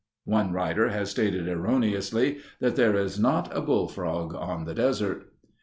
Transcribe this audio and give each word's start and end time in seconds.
(One 0.25 0.51
writer 0.51 0.89
has 0.89 1.11
stated 1.11 1.47
erroneously 1.47 2.39
that 2.59 2.75
there 2.75 2.95
is 2.95 3.19
not 3.19 3.55
a 3.55 3.61
bullfrog 3.61 4.33
on 4.33 4.65
the 4.65 4.73
desert.) 4.73 5.31